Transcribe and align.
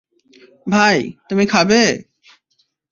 ভাই, 0.67 0.97
তুমি 1.29 1.43
খাবে? 1.45 1.81